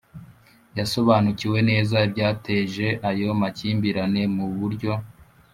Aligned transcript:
yasobanukiwe 0.77 1.59
neza 1.69 1.95
ibyateje 2.07 2.87
ayo 3.09 3.29
makimbirane 3.41 4.21
mu 4.35 4.45
buryo 4.57 4.91